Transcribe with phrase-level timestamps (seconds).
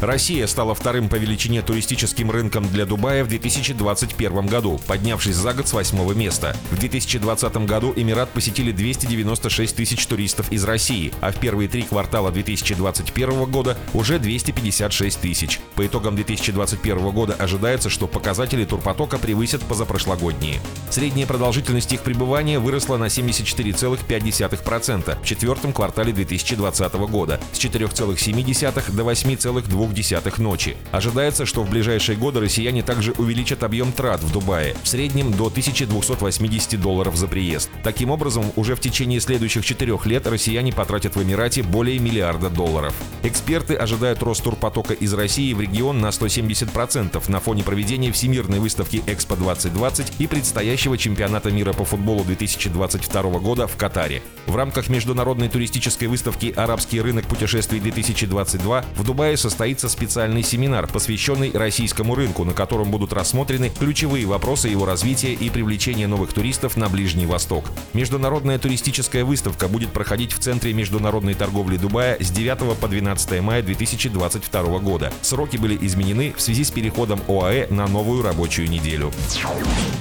[0.00, 5.66] Россия стала вторым по величине туристическим рынком для Дубая в 2021 году, поднявшись за год
[5.66, 6.56] с восьмого места.
[6.70, 12.30] В 2020 году Эмират посетили 296 тысяч туристов из России, а в первые три квартала
[12.30, 15.58] 2021 года уже 256 тысяч.
[15.74, 20.60] По итогам 2021 года ожидается, что показатели турпотока превысят позапрошлогодние.
[20.90, 29.02] Средняя продолжительность их пребывания выросла на 74,5% в четвертом квартале 2020 года с 4,7 до
[29.02, 30.76] 8,2 0,2 ночи.
[30.92, 35.46] Ожидается, что в ближайшие годы россияне также увеличат объем трат в Дубае, в среднем до
[35.46, 37.70] 1280 долларов за приезд.
[37.82, 42.94] Таким образом, уже в течение следующих четырех лет россияне потратят в Эмирате более миллиарда долларов.
[43.22, 49.02] Эксперты ожидают рост турпотока из России в регион на 170% на фоне проведения Всемирной выставки
[49.06, 54.22] Экспо 2020 и предстоящего чемпионата мира по футболу 2022 года в Катаре.
[54.46, 60.86] В рамках международной туристической выставки «Арабский рынок путешествий 2022» в Дубае состоится состоится специальный семинар,
[60.88, 66.76] посвященный российскому рынку, на котором будут рассмотрены ключевые вопросы его развития и привлечения новых туристов
[66.76, 67.66] на Ближний Восток.
[67.92, 73.62] Международная туристическая выставка будет проходить в Центре международной торговли Дубая с 9 по 12 мая
[73.62, 75.12] 2022 года.
[75.22, 79.12] Сроки были изменены в связи с переходом ОАЭ на новую рабочую неделю.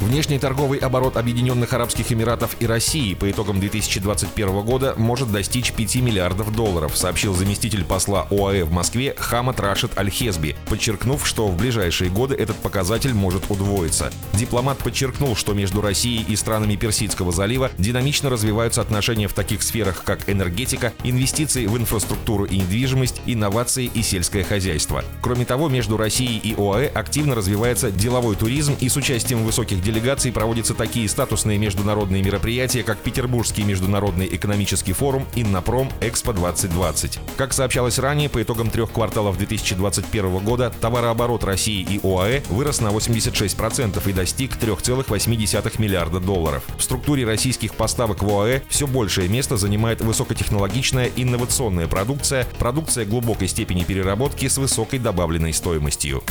[0.00, 5.96] Внешний торговый оборот Объединенных Арабских Эмиратов и России по итогам 2021 года может достичь 5
[5.96, 12.10] миллиардов долларов, сообщил заместитель посла ОАЭ в Москве Хамад Рашид Аль-Хезби, подчеркнув, что в ближайшие
[12.10, 14.12] годы этот показатель может удвоиться.
[14.34, 20.04] Дипломат подчеркнул, что между Россией и странами Персидского залива динамично развиваются отношения в таких сферах,
[20.04, 25.02] как энергетика, инвестиции в инфраструктуру и недвижимость, инновации и сельское хозяйство.
[25.22, 30.30] Кроме того, между Россией и ОАЭ активно развивается деловой туризм и с участием высоких делегаций
[30.30, 37.18] проводятся такие статусные международные мероприятия, как Петербургский международный экономический форум «Иннопром Экспо 2020».
[37.36, 42.80] Как сообщалось ранее, по итогам трех кварталов 2020 2021 года товарооборот России и ОАЭ вырос
[42.80, 46.64] на 86% и достиг 3,8 миллиарда долларов.
[46.78, 53.48] В структуре российских поставок в ОАЭ все большее место занимает высокотехнологичная инновационная продукция, продукция глубокой
[53.48, 56.22] степени переработки с высокой добавленной стоимостью.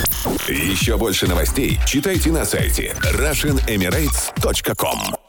[0.48, 5.23] Еще больше новостей читайте на сайте RussianEmirates.com